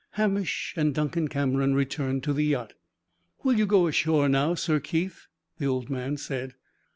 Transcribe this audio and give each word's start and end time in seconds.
Hamish 0.13 0.73
and 0.75 0.95
Duncan 0.95 1.27
Cameron 1.27 1.75
returned 1.75 2.23
to 2.23 2.33
the 2.33 2.43
yacht. 2.43 2.73
"Will 3.43 3.53
you 3.53 3.67
go 3.67 3.85
ashore 3.85 4.27
now, 4.27 4.55
Sir 4.55 4.79
Keith?" 4.79 5.27
the 5.59 5.67
old 5.67 5.91
man 5.91 6.17
said. 6.17 6.55